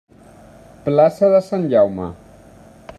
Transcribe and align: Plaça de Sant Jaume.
Plaça 0.87 1.29
de 1.35 1.39
Sant 1.49 1.69
Jaume. 1.75 2.11